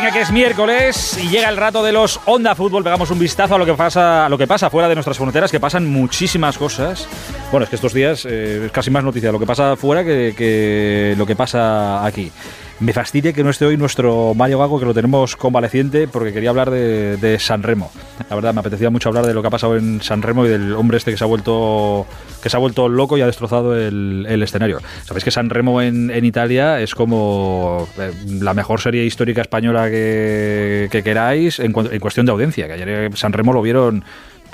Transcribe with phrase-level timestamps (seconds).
[0.00, 2.82] Venga, que es miércoles y llega el rato de los Onda Fútbol.
[2.82, 5.50] Pegamos un vistazo a lo que pasa, a lo que pasa fuera de nuestras fronteras,
[5.50, 7.06] que pasan muchísimas cosas.
[7.50, 10.32] Bueno, es que estos días eh, es casi más noticia lo que pasa fuera que,
[10.34, 12.32] que lo que pasa aquí.
[12.80, 16.48] Me fastidia que no esté hoy nuestro Mario Gago, que lo tenemos convaleciente, porque quería
[16.48, 17.90] hablar de, de San Remo.
[18.30, 20.48] La verdad, me apetecía mucho hablar de lo que ha pasado en San Remo y
[20.48, 22.06] del hombre este que se ha vuelto
[22.42, 24.80] que se ha vuelto loco y ha destrozado el, escenario.
[25.04, 30.88] Sabéis que San Remo en, Italia es como eh, la mejor serie histórica española que,
[30.90, 32.66] que queráis en, en cuestión de audiencia.
[32.66, 34.04] Que ayer San Remo lo vieron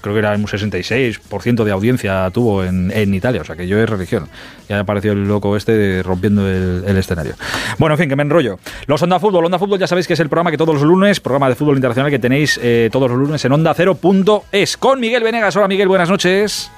[0.06, 3.78] creo que era un 66% de audiencia tuvo en, en Italia, o sea que yo
[3.78, 4.29] es religión.
[4.69, 7.34] Ya apareció el loco este rompiendo el, el escenario.
[7.79, 8.59] Bueno, en fin, que me enrollo.
[8.87, 11.20] Los Onda Fútbol, Onda Fútbol ya sabéis que es el programa que todos los lunes,
[11.20, 15.23] programa de fútbol internacional que tenéis eh, todos los lunes en Onda Cero.es con Miguel
[15.23, 15.56] Venegas.
[15.56, 16.70] Hola Miguel, buenas noches.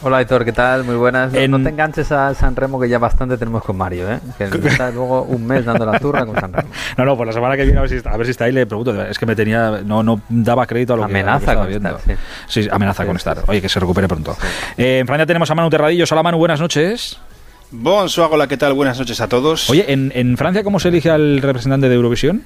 [0.00, 0.84] Hola Héctor, ¿qué tal?
[0.84, 1.32] Muy buenas.
[1.32, 4.20] No, En- no te enganches a San Remo que ya bastante tenemos con Mario, ¿eh?
[4.38, 6.68] Que está luego un mes dando la turra con San Remo.
[6.96, 8.44] No, no, pues la semana que viene a ver si está, a ver si está
[8.44, 9.04] ahí le pregunto.
[9.04, 11.38] Es que me tenía, no, no daba crédito a lo que- a lo que, Amenaza
[11.38, 11.88] estaba con viendo.
[11.98, 12.62] estar, sí.
[12.62, 13.38] Sí, amenaza Sí, con sí, estar.
[13.48, 14.36] Oye, que se recupere pronto.
[14.76, 16.10] Eh, en Francia tenemos a Manu Terradillos.
[16.12, 17.18] Hola Manu, buenas noches.
[17.72, 18.74] Bonsoir, hola, ¿qué tal?
[18.74, 19.68] Buenas noches a todos.
[19.68, 22.42] Oye, ¿en, en Francia cómo se elige al representante de Eurovisión?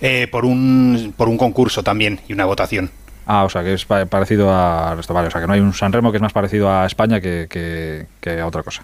[0.00, 2.90] Eh, por, un, por un concurso también y una votación.
[3.30, 5.60] Ah, o sea, que es pa- parecido a esto, vale, o sea, que no hay
[5.60, 8.82] un San Remo que es más parecido a España que, que- que a otra cosa.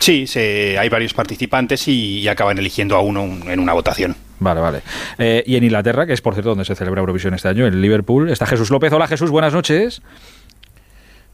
[0.00, 4.16] Sí, se- hay varios participantes y, y acaban eligiendo a uno un- en una votación.
[4.40, 4.80] Vale, vale.
[5.18, 7.80] Eh, y en Inglaterra, que es por cierto donde se celebra Eurovisión este año, en
[7.80, 8.90] Liverpool, está Jesús López.
[8.92, 10.00] Hola Jesús, buenas noches.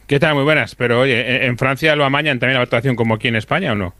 [0.08, 0.34] ¿Qué tal?
[0.34, 0.74] Muy buenas.
[0.74, 3.76] Pero oye, ¿en- ¿en Francia lo amañan también la votación como aquí en España o
[3.76, 3.94] no?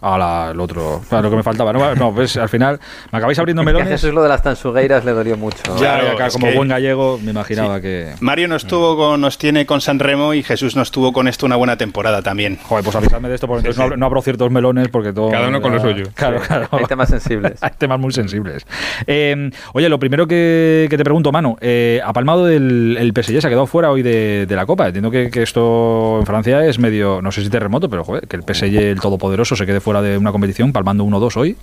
[0.00, 1.00] Hola, el otro.
[1.08, 1.72] Claro, lo que me faltaba.
[1.72, 2.78] No, no pues al final
[3.10, 3.88] me acabáis abriendo melones.
[3.88, 5.58] Jesús lo de las tansugueiras le dolió mucho.
[5.74, 5.76] Ya.
[5.76, 8.12] Claro, Claro, acá, es como que- buen gallego, me imaginaba que.
[8.20, 11.46] Mario nos, tuvo con, nos tiene con San Remo y Jesús nos tuvo con esto
[11.46, 12.58] una buena temporada también.
[12.62, 15.30] Joder, pues avisadme de esto, porque entonces no, abro, no abro ciertos melones, porque todo.
[15.30, 16.04] Cada uno con lo ya- suyo.
[16.14, 16.68] Claro, Sí, claro.
[16.70, 17.54] Hay temas sensibles.
[17.62, 18.66] Hay temas muy sensibles.
[19.08, 23.40] Eh, oye, lo primero que, que te pregunto, Manu, eh, ha palmado del el PSG,
[23.40, 24.86] se ha quedado fuera hoy de, de la Copa.
[24.86, 28.36] Entiendo que, que esto en Francia es medio, no sé si terremoto, pero joder, que
[28.36, 31.56] el PSG, el todopoderoso, se quede fuera de una competición palmando 1-2 hoy.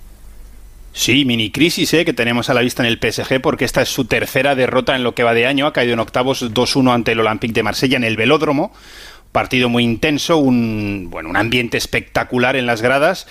[0.92, 3.90] Sí, mini crisis eh, que tenemos a la vista en el PSG porque esta es
[3.90, 5.66] su tercera derrota en lo que va de año.
[5.66, 8.72] Ha caído en octavos 2-1 ante el Olympique de Marsella en el Velódromo.
[9.30, 13.26] Partido muy intenso, un, bueno, un ambiente espectacular en las gradas.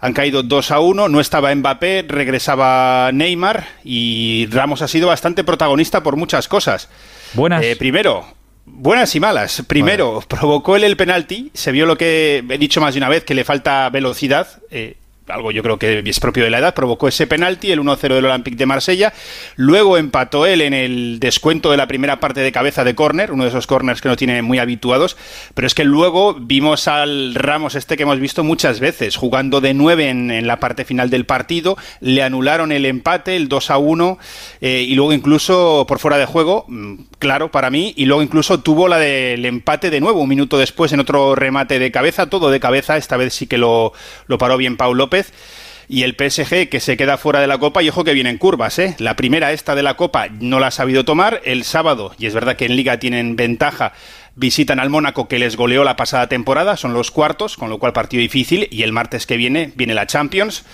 [0.00, 5.44] Han caído 2 a 1, no estaba Mbappé, regresaba Neymar y Ramos ha sido bastante
[5.44, 6.88] protagonista por muchas cosas.
[7.34, 7.64] Buenas.
[7.64, 8.26] Eh, primero,
[8.72, 9.62] buenas y malas.
[9.66, 11.50] Primero, provocó él el penalti.
[11.54, 14.48] Se vio lo que he dicho más de una vez, que le falta velocidad.
[14.70, 14.96] eh,
[15.28, 18.24] algo yo creo que es propio de la edad, provocó ese penalti, el 1-0 del
[18.24, 19.12] Olympique de Marsella.
[19.56, 23.44] Luego empató él en el descuento de la primera parte de cabeza de córner, uno
[23.44, 25.16] de esos corners que no tiene muy habituados.
[25.54, 29.74] Pero es que luego vimos al Ramos este que hemos visto muchas veces, jugando de
[29.74, 31.76] 9 en, en la parte final del partido.
[32.00, 34.18] Le anularon el empate, el 2-1,
[34.60, 38.60] eh, y luego incluso por fuera de juego, mm, claro, para mí, y luego incluso
[38.60, 42.50] tuvo la del empate de nuevo, un minuto después en otro remate de cabeza, todo
[42.50, 43.92] de cabeza, esta vez sí que lo,
[44.26, 45.17] lo paró bien Pau López.
[45.90, 48.78] Y el PSG que se queda fuera de la Copa, y ojo que vienen curvas,
[48.78, 48.94] ¿eh?
[48.98, 52.34] La primera esta de la Copa no la ha sabido tomar, el sábado, y es
[52.34, 53.94] verdad que en Liga tienen ventaja,
[54.34, 57.94] visitan al Mónaco que les goleó la pasada temporada, son los cuartos, con lo cual
[57.94, 60.64] partido difícil, y el martes que viene viene la Champions.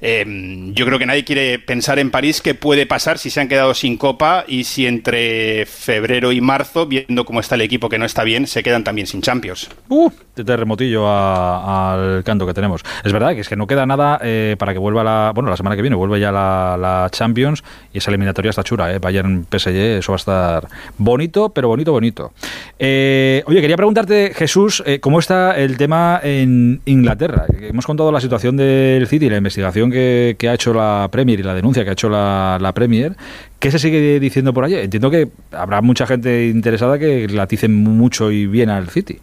[0.00, 0.24] Eh,
[0.72, 3.74] yo creo que nadie quiere pensar en París qué puede pasar si se han quedado
[3.74, 8.04] sin copa y si entre febrero y marzo, viendo cómo está el equipo que no
[8.04, 9.68] está bien, se quedan también sin Champions.
[9.88, 12.82] Uh, terremotillo al canto que tenemos.
[13.04, 15.32] Es verdad que es que no queda nada eh, para que vuelva la.
[15.34, 17.62] Bueno, la semana que viene vuelve ya la, Champions
[17.92, 18.98] y esa eliminatoria está chula, ¿eh?
[18.98, 20.68] Bayern PSG, eso va a estar
[20.98, 22.32] bonito, pero bonito, bonito.
[22.78, 27.46] Eh, oye, quería preguntarte, Jesús, eh, ¿cómo está el tema en Inglaterra?
[27.60, 31.54] Hemos contado la situación del City, la investigación que, ha hecho la Premier y la
[31.54, 33.16] denuncia que ha hecho la, la Premier.
[33.58, 34.76] ¿Qué se sigue diciendo por allí?
[34.76, 39.20] Entiendo que habrá mucha gente interesada que laticen mucho y bien al City.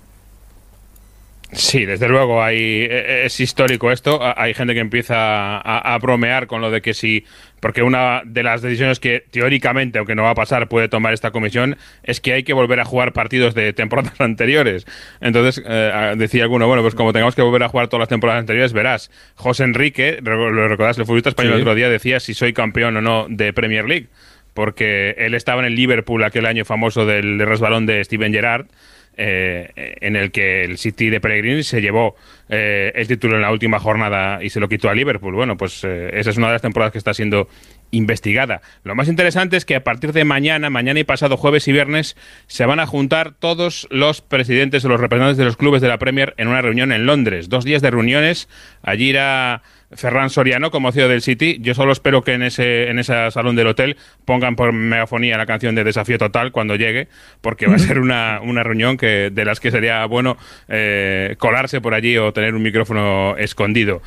[1.56, 2.58] Sí, desde luego hay,
[2.90, 4.22] e- es histórico esto.
[4.24, 5.16] Ha- Hay gente que empieza
[5.58, 7.26] a, a bromear con lo de que si,
[7.60, 11.30] porque una de las decisiones que teóricamente, aunque no va a pasar, puede tomar esta
[11.32, 14.88] comisión es que hay que volver a jugar partidos de temporadas anteriores.
[15.22, 18.40] Entonces, eh, decía alguno, bueno, pues como tengamos que volver a jugar todas las temporadas
[18.40, 21.58] anteriores, verás, José Enrique, lo recordás, el futbolista español Sí.
[21.58, 24.08] el otro día decía si soy campeón o no de Premier League,
[24.54, 28.68] porque él estaba en el Liverpool aquel año famoso del resbalón de Steven Gerrard
[29.16, 32.16] eh, en el que el City de Pellegrini se llevó
[32.50, 35.36] eh, el título en la última jornada y se lo quitó a Liverpool.
[35.36, 37.48] Bueno, pues eh, esa es una de las temporadas que está siendo
[37.92, 38.62] investigada.
[38.84, 42.18] Lo más interesante es que a partir de mañana, mañana y pasado jueves y viernes,
[42.48, 46.00] se van a juntar todos los presidentes o los representantes de los clubes de la
[46.00, 47.50] Premier en una reunión en Londres.
[47.50, 48.50] Dos días de reuniones.
[48.82, 49.62] Allí irá
[49.96, 51.58] Ferran Soriano como CEO del City.
[51.62, 55.46] Yo solo espero que en ese, en ese salón del hotel pongan por megafonía la
[55.46, 57.08] canción de Desafío Total cuando llegue,
[57.42, 60.38] porque va a ser una, una reunión que, de las que sería bueno
[60.68, 64.02] eh, colarse por allí o tener un micrófono escondido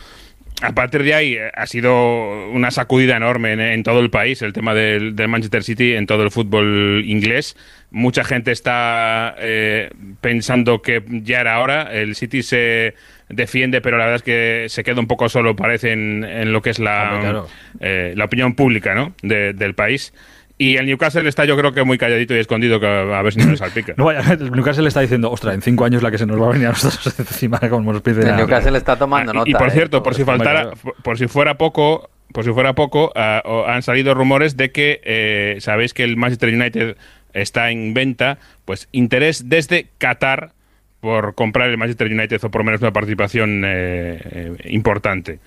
[0.62, 4.53] a partir de ahí eh, ha sido una sacudida enorme en, todo el país el
[4.53, 7.56] tema del, Manchester City, en todo el fútbol inglés.
[7.91, 9.91] Mucha gente está eh,
[10.21, 11.93] pensando que ya era hora.
[11.93, 12.94] El City se
[13.28, 16.70] defiende, pero la verdad es que se queda un poco solo, parece, en, lo que
[16.70, 17.44] es la,
[17.81, 19.14] eh, la opinión pública ¿no?
[19.23, 20.12] del país.
[20.58, 23.40] Y el Newcastle está, yo creo que muy calladito y escondido, que a ver si
[23.40, 23.93] no le salpica.
[23.96, 26.46] no, vaya, el Newcastle está diciendo, ostras, en cinco años la que se nos va
[26.46, 28.26] a venir a nosotros encima como nos pide.
[28.26, 29.50] El Newcastle está tomando nota.
[29.50, 29.72] Y, por ¿eh?
[29.72, 30.70] cierto, por si faltara,
[31.02, 35.56] por, si fuera poco, por si fuera poco, ah, han salido rumores de que eh,
[35.61, 36.96] sabéis que el Manchester United
[37.34, 40.52] está en venta, pues interés desde Qatar
[41.00, 45.38] por comprar el Manchester United o por menos una participación eh, eh, importante.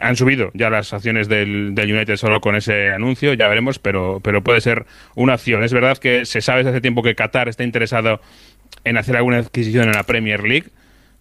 [0.00, 4.42] Han subido ya las acciones del, United solo con ese anuncio, ya veremos, pero, pero
[4.42, 5.64] puede ser una acción.
[5.64, 8.20] Es verdad que se sabe desde hace tiempo que Qatar está interesado
[8.84, 10.68] en hacer alguna adquisición en la Premier League.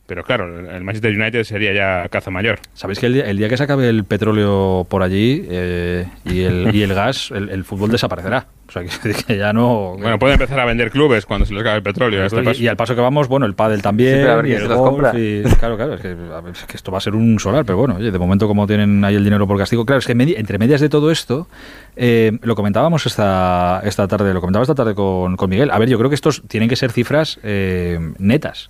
[0.07, 2.59] Pero claro, el Manchester United sería ya caza mayor.
[2.73, 6.81] Sabéis que el día, que se acabe el petróleo por allí eh, y, el, y
[6.81, 8.47] el gas, el, fútbol desaparecerá.
[8.69, 8.83] O sea,
[9.27, 9.97] que, ya no...
[9.99, 12.23] Bueno, puede empezar a vender clubes cuando se les acabe el petróleo.
[12.23, 15.75] Este y, al paso que vamos, bueno, el pádel también, y el golf, y, claro,
[15.75, 18.65] claro, es que, esto va a ser un solar, pero bueno, oye, de momento como
[18.65, 21.49] tienen ahí el dinero por castigo, claro, es que entre medias de todo esto,
[21.97, 25.89] eh, lo comentábamos esta, esta tarde, lo comentaba esta tarde con, con Miguel, a ver,
[25.89, 28.69] yo creo que estos tienen que ser cifras eh, netas,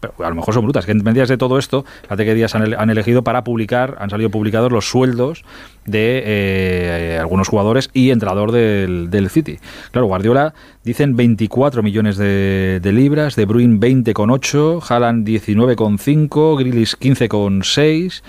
[0.00, 2.54] pero a lo mejor son brutas, que en medias de todo esto, fíjate qué días
[2.54, 5.44] han, elegido para publicar, han salido publicados los sueldos
[5.86, 9.58] de eh, algunos jugadores y entrenador del, del, City.
[9.90, 10.54] Claro, Guardiola
[10.84, 18.22] dicen 24 millones de, libras, De Bruyne 20,8, Haaland 19,5, Grealish 15,6.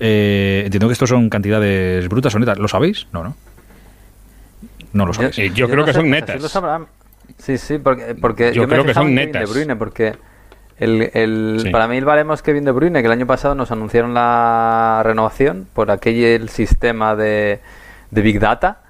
[0.00, 2.58] Eh, entiendo que estos son cantidades brutas o netas.
[2.58, 3.06] ¿Lo sabéis?
[3.12, 3.36] No, ¿no?
[4.92, 5.36] No lo sabéis.
[5.36, 6.40] Yo, yo, creo que son netas.
[7.38, 9.48] Sí, sí, porque, porque yo, creo que son netas.
[9.48, 10.14] De Bruyne, porque
[10.78, 13.70] el, el Para mí el baremo es Kevin De Bruyne, que el año pasado nos
[13.70, 17.60] anunciaron la renovación por aquel sistema de,
[18.10, 18.80] de Big Data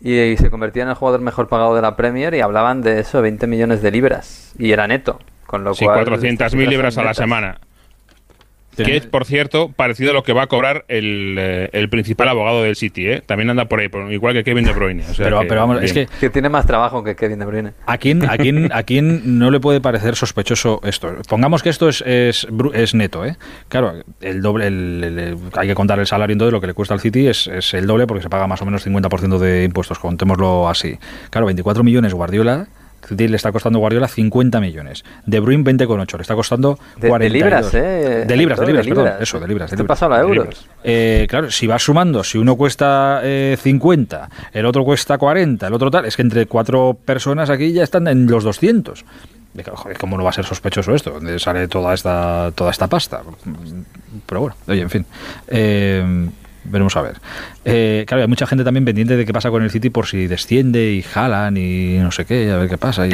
[0.00, 3.22] y, se convertía en el jugador mejor pagado de la Premier y hablaban de eso,
[3.22, 5.20] 20 millones de libras y era neto.
[5.46, 7.60] Con lo sí, cual, 400.000 libras a la semana.
[8.76, 12.28] Que es, por cierto, parecido a lo que va a cobrar el, eh, el principal
[12.28, 13.22] abogado del City, ¿eh?
[13.24, 15.04] También anda por ahí, igual que Kevin De Bruyne.
[15.16, 16.30] pero, pero, vamos, es que, que...
[16.30, 17.72] tiene más trabajo que Kevin De Bruyne.
[17.86, 21.14] ¿A quién, a quién, a quién no le puede parecer sospechoso esto?
[21.28, 23.36] Pongamos que esto es, es, es neto, ¿eh?
[23.68, 27.00] Claro, el doble, el, hay que contar el salario entonces, lo que le cuesta al
[27.00, 30.68] City es, es el doble porque se paga más o menos 50% de impuestos, contémoslo
[30.68, 30.98] así.
[31.30, 32.68] Claro, 24 millones Guardiola
[33.10, 35.04] le está costando Guardiola 50 millones.
[35.26, 36.16] De Bruyne 20,8.
[36.16, 37.20] Le está costando de, 42.
[37.20, 38.24] De libras, ¿eh?
[38.26, 39.10] De libras, de libras, perdón.
[39.20, 39.70] Eso, de libras.
[39.70, 39.88] De libras.
[39.88, 40.66] pasado a euros.
[40.84, 45.74] Eh, claro, si vas sumando, si uno cuesta eh, 50, el otro cuesta 40, el
[45.74, 49.04] otro tal, es que entre cuatro personas aquí ya están en los 200.
[49.74, 51.10] Joder, ¿cómo no va a ser sospechoso esto?
[51.10, 53.20] ¿Dónde sale toda esta, toda esta pasta?
[54.24, 55.06] Pero bueno, oye, en fin.
[55.48, 56.28] Eh,
[56.64, 57.16] veremos a ver.
[57.64, 60.26] Eh, claro, hay mucha gente también pendiente de qué pasa con el City por si
[60.26, 63.12] desciende y jalan y no sé qué, a ver qué pasa, y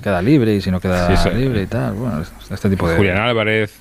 [0.00, 1.94] queda libre y si no queda libre y tal.
[1.94, 2.96] Bueno, este tipo de.
[2.96, 3.78] Julián Álvarez.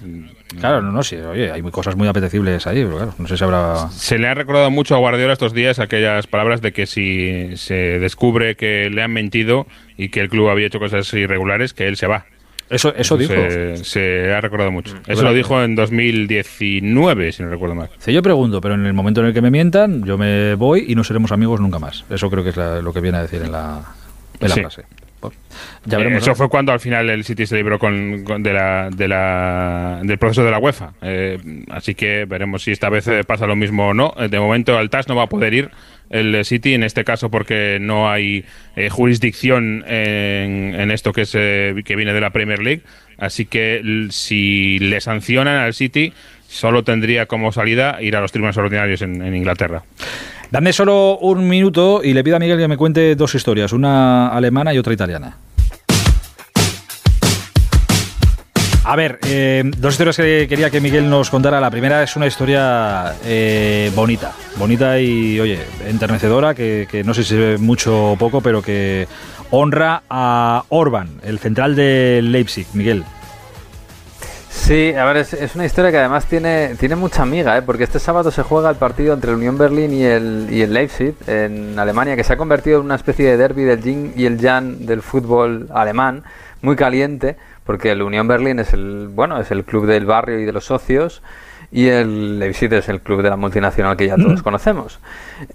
[0.60, 3.44] Claro, no, no, sí, oye, hay cosas muy apetecibles ahí, pero claro, no sé si
[3.44, 3.90] habrá.
[3.90, 8.00] Se le ha recordado mucho a Guardiola estos días aquellas palabras de que si se
[8.00, 9.66] descubre que le han mentido
[9.98, 12.26] y que el club había hecho cosas irregulares, que él se va.
[12.72, 13.34] Eso, eso dijo.
[13.84, 14.96] Se, ha recordado mucho.
[14.96, 15.12] Mm.
[15.12, 17.90] Eso lo dijo en 2019, si no recuerdo mal.
[18.00, 20.86] Sí, yo pregunto, pero en el momento en el que me mientan, yo me voy
[20.88, 22.06] y no seremos amigos nunca más.
[22.10, 23.82] Eso creo que es lo que viene a decir en la,
[24.40, 24.84] en la frase.
[25.20, 25.34] Pues,
[25.86, 29.08] ya veremos, eso fue cuando al final el City se libró con, de la, de
[29.08, 30.94] la, del proceso de la UEFA.
[31.02, 31.38] Eh,
[31.70, 34.16] así que veremos si esta vez eh, pasa lo mismo o no.
[34.30, 35.72] De momento el TAS no va a poder ir
[36.12, 41.74] el City, en este caso porque no hay eh, jurisdicción en, esto que, es, eh,
[41.84, 42.82] que viene de la Premier League.
[43.18, 46.14] Así que si le sancionan al City,
[46.48, 49.84] solo tendría como salida ir a los tribunales ordinarios en, en Inglaterra.
[50.52, 54.28] Dame solo un minuto y le pido a Miguel que me cuente dos historias, una
[54.28, 55.38] alemana y otra italiana.
[58.92, 61.62] A ver, eh, dos historias que quería que Miguel nos contara.
[61.62, 67.38] La primera es una historia eh, bonita, bonita y, oye, enternecedora, que, no sé si
[67.38, 69.08] ve mucho o poco, pero que
[69.50, 72.68] honra a Orban, el central de Leipzig.
[72.74, 73.06] Miguel.
[74.50, 77.62] Sí, a ver, es, una historia que además tiene, tiene mucha amiga, ¿eh?
[77.62, 80.74] porque este sábado se juega el partido entre el Unión Berlín y el, y el
[80.74, 84.26] Leipzig en Alemania, que se ha convertido en una especie de derby del Yin y
[84.26, 86.24] el Jan del fútbol alemán,
[86.62, 87.38] muy caliente
[87.72, 90.66] porque el Unión Berlín es el, bueno, es el club del barrio y de los
[90.66, 91.22] socios
[91.72, 95.00] y el Leipzig es el club de la multinacional que ya todos conocemos.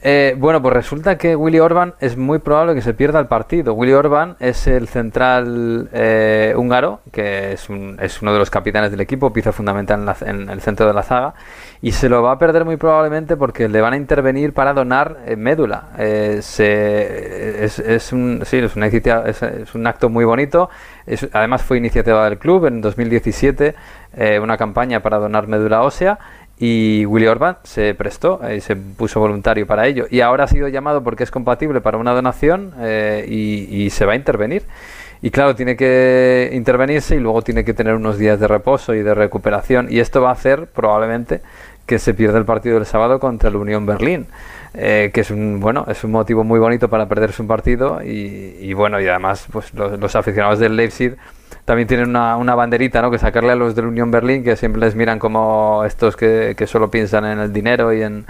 [0.01, 3.75] Eh, bueno, pues resulta que Willy Orban es muy probable que se pierda el partido.
[3.75, 8.91] Willy Orban es el central eh, húngaro, que es, un, es, uno de los capitanes
[8.91, 11.35] del equipo, pieza fundamental en, el centro de la zaga,
[11.83, 15.19] y se lo va a perder muy probablemente porque le van a intervenir para donar
[15.27, 15.89] eh, médula.
[15.97, 20.69] Se, es, es, un, sí, es, es, un acto muy bonito.
[21.33, 23.75] además fue iniciativa del club en 2017
[24.17, 26.19] eh, una campaña para donar médula ósea
[26.59, 30.07] y Willy Orban se prestó y se puso voluntario para ello.
[30.11, 34.15] Y ahora ha sido llamado porque es compatible para una donación eh, y, se va
[34.15, 34.63] a intervenir.
[35.23, 39.03] Y claro, tiene que intervenirse y luego tiene que tener unos días de reposo y
[39.03, 39.89] de recuperación.
[39.91, 41.41] Y esto va a hacer probablemente
[41.87, 44.27] que se pierda el partido del sábado contra el Unión Berlín.
[44.75, 48.75] Eh, que es un bueno es un motivo muy bonito para perderse un partido y,
[48.75, 51.17] bueno y además pues los, aficionados del Leipzig
[51.65, 53.11] también tienen una, banderita, ¿no?
[53.11, 56.91] Que sacarle a los del Unión Berlín, que siempre les miran como estos que solo
[56.91, 58.27] piensan en el dinero y en,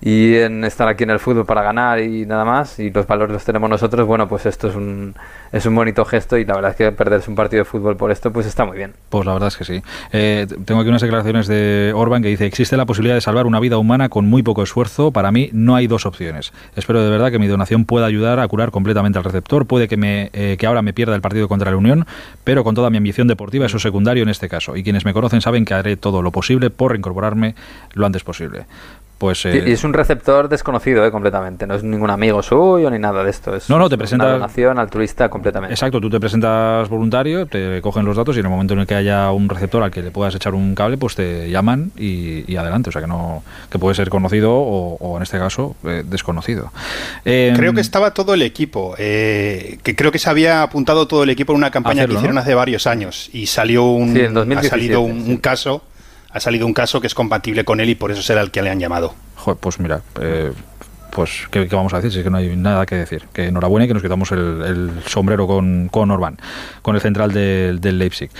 [0.00, 3.32] y en estar aquí en el fútbol para ganar y nada más, y los valores
[3.32, 5.14] los tenemos nosotros, bueno, pues esto es un,
[5.52, 8.10] es un bonito gesto y la verdad es que perderse un partido de fútbol por
[8.10, 8.94] esto, pues está muy bien.
[9.08, 9.82] Pues la verdad es que sí.
[10.12, 13.60] Eh, tengo aquí unas declaraciones de Orban que dice, existe la posibilidad de salvar una
[13.60, 16.52] vida humana con muy poco esfuerzo, para mí no hay dos opciones.
[16.76, 19.96] Espero de verdad que mi donación pueda ayudar a curar completamente al receptor, puede que,
[19.96, 22.06] me, eh, que ahora me pierda el partido contra la Unión,
[22.44, 25.12] pero con toda mi ambición deportiva eso es secundario en este caso, y quienes me
[25.12, 27.54] conocen saben que haré todo lo posible por reincorporarme
[27.94, 28.66] lo antes posible.
[29.18, 33.00] Pues, y eh, es un receptor desconocido eh, completamente, no es ningún amigo suyo ni
[33.00, 33.56] nada de esto.
[33.56, 34.26] Es no, no, te presentas.
[34.26, 35.74] Una donación altruista completamente.
[35.74, 38.86] Exacto, tú te presentas voluntario, te cogen los datos y en el momento en el
[38.86, 42.56] que haya un receptor al que le puedas echar un cable, pues te llaman y,
[42.56, 42.90] adelante.
[42.90, 46.70] O sea que no que puede ser conocido o, en este caso eh, desconocido.
[47.24, 51.52] creo que estaba todo el equipo, que creo que se había apuntado todo el equipo
[51.52, 54.16] en una campaña que hicieron hace varios años y salió un,
[54.56, 55.82] ha salido un caso
[56.30, 58.62] ha salido un caso que es compatible con él y por eso será el que
[58.62, 59.14] le han llamado.
[59.60, 60.52] pues mira, eh,
[61.10, 62.12] pues ¿qué, vamos a decir?
[62.12, 63.24] Si es que no hay nada que decir.
[63.32, 66.36] Que enhorabuena y que nos quitamos el, sombrero con, con Orban,
[66.82, 68.30] con el central del, Leipzig.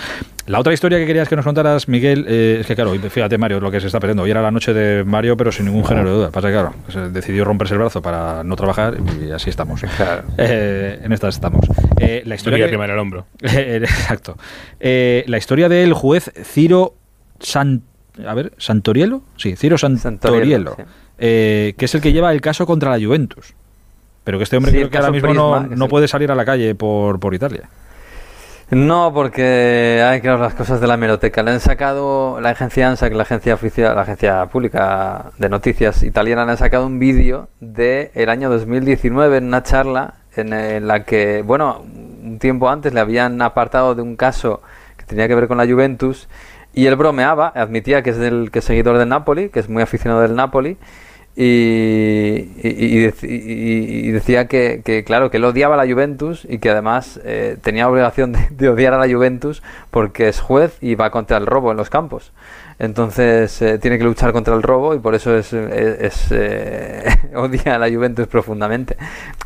[0.46, 3.60] La otra historia que querías que nos contaras, Miguel, eh, es que claro, fíjate Mario,
[3.60, 4.22] lo que se está perdiendo.
[4.22, 6.30] Hoy era la noche de Mario, pero sin ningún género de duda.
[6.30, 9.82] Pasa que claro, se decidió romperse el brazo para no trabajar y así estamos.
[10.40, 11.66] Eh, en estas estamos.
[11.98, 13.26] la historia que, el hombro.
[13.42, 14.36] exacto.
[14.80, 16.97] la historia del juez Ciro
[17.40, 17.82] San,
[18.26, 20.76] a ver, Santorielo, sí, Ciro Santorielo,
[21.18, 23.54] eh, que es el que lleva el caso contra la Juventus.
[24.24, 27.18] Pero que este hombre creo que ahora mismo no, puede salir a la calle por,
[27.18, 27.68] por Italia.
[28.70, 31.42] No, porque hay que las cosas de la hemeroteca.
[31.42, 36.02] Le han sacado la agencia ANSA, que la agencia oficial, la agencia pública de noticias
[36.02, 41.04] italiana, le han sacado un vídeo de el año 2019 en una charla en la
[41.04, 41.82] que, bueno,
[42.22, 44.60] un tiempo antes le habían apartado de un caso
[44.98, 46.28] que tenía que ver con la Juventus
[46.74, 49.82] y él bromeaba, admitía que es, del, que es seguidor del Napoli, que es muy
[49.82, 50.76] aficionado del Napoli,
[51.40, 53.00] y,
[54.10, 58.34] decía que, claro, que él odiaba a la Juventus y que además eh, tenía obligación
[58.50, 61.90] de, odiar a la Juventus porque es juez y va contra el robo en los
[61.90, 62.32] campos.
[62.78, 67.04] Entonces eh, tiene que luchar contra el robo y por eso es, eh,
[67.34, 68.96] odia a la Juventus profundamente.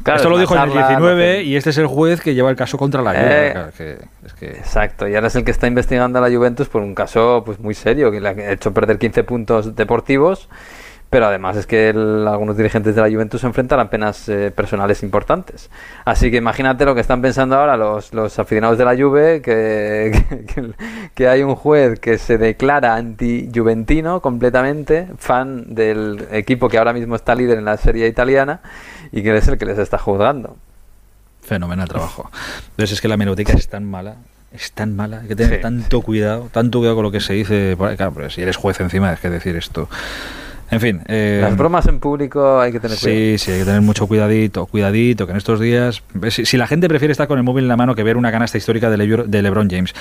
[0.05, 2.77] Esto lo dijo en el 19 y este es el juez que lleva el caso
[2.77, 3.81] contra la Juventus.
[4.41, 7.59] Exacto, y ahora es el que está investigando a la Juventus por un caso pues
[7.59, 10.49] muy serio que le ha hecho perder 15 puntos deportivos
[11.13, 15.03] pero además es que algunos dirigentes de la Juventus se enfrentan a penas eh, personales
[15.03, 15.69] importantes.
[16.07, 20.25] Así que imagínate lo que están pensando ahora los, los aficionados de la Juve, que,
[21.15, 27.15] que, hay un juez que se declara anti-juventino completamente, fan del equipo que ahora mismo
[27.15, 28.63] está líder en la serie italiana
[29.13, 30.57] y que es el que les está juzgando.
[31.43, 32.31] Fenomenal trabajo.
[32.71, 34.17] Entonces es que la meroteca es tan mala
[34.51, 37.75] es tan mala, hay que tener tanto cuidado, tanto cuidado con lo que se dice.
[37.79, 39.89] Claro, pero si eres juez encima, es que decir esto.
[40.73, 41.03] En fin.
[41.07, 43.21] Eh, Las bromas en público hay que tener cuidado.
[43.21, 46.03] Sí, sí, hay que tener mucho cuidadito, cuidadito, que en estos días.
[46.31, 48.57] Si, la gente prefiere estar con el móvil en la mano que ver una canasta
[48.57, 49.93] histórica de, LeBron James,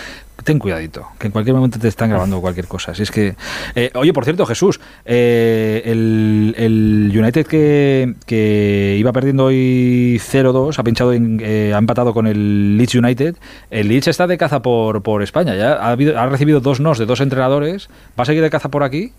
[0.46, 2.96] ten cuidadito, que en cualquier momento te están grabando cualquier cosa.
[2.96, 3.36] Si es que.
[3.75, 10.84] Eh, oye, por cierto, Jesús, eh, el, United que, que, iba perdiendo hoy 0-2, ha
[10.84, 13.36] pinchado, ha empatado con el Leeds United.
[13.72, 17.06] El Leeds está de caza por, por España, ya ha, ha recibido dos nos de
[17.06, 17.90] dos entrenadores.
[18.18, 19.12] ¿Va a seguir de caza por aquí?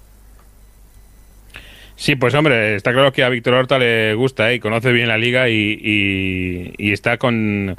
[2.02, 4.56] Sí, pues hombre, está claro que a Víctor Horta le gusta ¿eh?
[4.56, 7.76] y conoce bien la liga y, está con,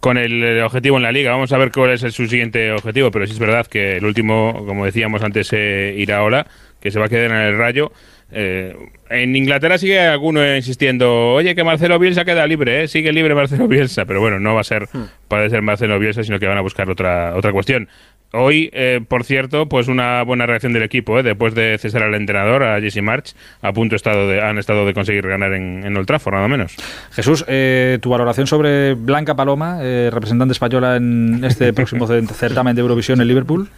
[0.00, 1.32] con el objetivo en la liga.
[1.32, 4.64] Vamos a ver cuál es su siguiente objetivo, pero sí es verdad que el último,
[4.66, 6.46] como decíamos antes, eh, irá ahora,
[6.80, 7.92] que se va a quedar en el rayo.
[8.32, 8.74] Eh,
[9.10, 12.88] en Inglaterra sigue alguno insistiendo, oye, que Marcelo Bielsa queda libre, ¿eh?
[12.88, 15.04] sigue libre Marcelo Bielsa, pero bueno, no va a ser, hmm.
[15.28, 17.90] puede ser Marcelo Bielsa, sino que van a buscar otra, otra cuestión.
[18.32, 21.22] Hoy, eh, por cierto, pues una buena reacción del equipo, ¿eh?
[21.24, 24.94] después de cesar al entrenador, a Jesse March, a punto estado de, han estado de
[24.94, 26.76] conseguir ganar en, en Old Trafford, nada menos.
[27.10, 33.20] Jesús, eh, tu valoración sobre Blanca Paloma, representante española en este próximo certamen de Eurovisión
[33.20, 33.68] en Liverpool.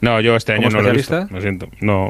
[0.00, 1.68] No, yo este año no lo he visto, lo siento.
[1.80, 2.08] No,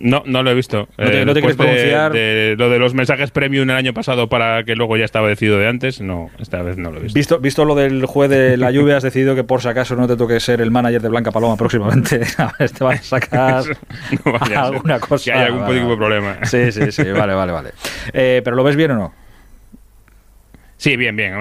[0.00, 0.88] no, no lo he visto.
[0.96, 2.12] ¿No te, eh, quieres pronunciar?
[2.12, 5.58] De, lo de los mensajes premium el año pasado para que luego ya estaba decidido
[5.58, 7.18] de antes, no, esta vez no lo he visto.
[7.18, 10.06] Visto, visto lo del juez de la lluvia, has decidido que por si acaso no
[10.06, 12.20] te toque ser el manager de Blanca Paloma próximamente.
[12.38, 13.64] A ver, te vas a sacar
[14.56, 15.24] alguna cosa.
[15.24, 16.38] Que hay algún tipo de problema.
[16.44, 17.70] Sí, sí, sí, vale, vale, vale.
[18.12, 19.27] Eh, ¿Pero lo ves bien o no?
[20.78, 21.34] Sí, bien, bien.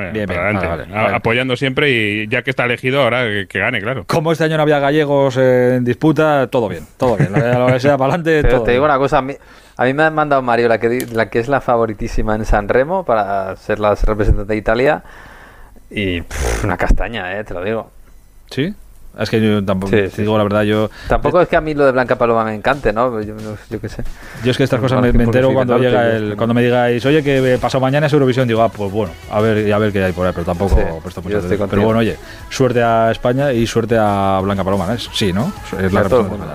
[0.93, 4.03] Apoyando siempre y ya que está elegido, ahora que, gane, claro.
[4.07, 7.31] Como este año no había gallegos en disputa, todo bien, todo bien.
[7.31, 9.35] Lo que sea para adelante, Pero te digo una cosa, a mí,
[9.93, 13.55] me ha mandado Mario, la que, la que es la favoritísima en San Remo para
[13.57, 15.03] ser la representante de Italia.
[15.91, 16.23] Y
[16.63, 17.91] una castaña, eh, te lo digo.
[18.49, 18.73] ¿Sí?
[19.19, 20.89] Es que yo tampoco, digo la verdad, yo...
[21.07, 23.21] Tampoco es que a mí lo de Blanca Paloma me encante, ¿no?
[23.21, 23.35] Yo,
[23.81, 24.03] qué sé.
[24.43, 27.57] Yo es que estas cosas me, entero cuando llega el, cuando me digáis, oye, que
[27.59, 30.25] pasado mañana es Eurovisión, digo, ah, pues bueno, a ver, a ver qué hay por
[30.25, 32.17] ahí, pero tampoco presto mucho Pero bueno, oye,
[32.49, 34.97] suerte a España y suerte a Blanca Paloma, ¿no?
[34.97, 35.51] Sí, ¿no?
[35.81, 36.03] Es la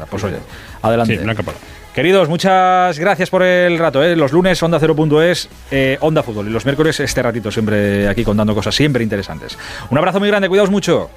[0.09, 0.37] Pues oye,
[0.83, 1.17] adelante.
[1.17, 1.65] Sí, Blanca Paloma.
[1.95, 4.03] Queridos, muchas gracias por el rato.
[4.03, 4.17] ¿eh?
[4.17, 6.49] Los lunes Onda 0.es, eh, Onda Fútbol.
[6.49, 9.59] Y los miércoles este ratito siempre aquí contando cosas siempre interesantes.
[9.91, 11.11] Un abrazo muy grande, cuidaos mucho.